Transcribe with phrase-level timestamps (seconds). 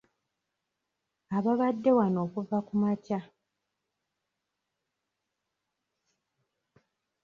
[1.37, 3.19] Ababadde wano okuva kumakya.